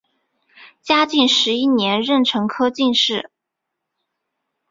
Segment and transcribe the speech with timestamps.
[0.81, 3.29] 嘉靖十一年壬辰科进士。